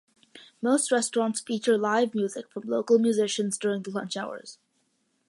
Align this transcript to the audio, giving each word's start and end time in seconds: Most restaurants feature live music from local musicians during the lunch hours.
Most 0.63 0.91
restaurants 0.91 1.41
feature 1.41 1.77
live 1.77 2.15
music 2.15 2.49
from 2.49 2.63
local 2.65 2.97
musicians 2.97 3.55
during 3.55 3.83
the 3.83 3.91
lunch 3.91 4.17
hours. 4.17 4.57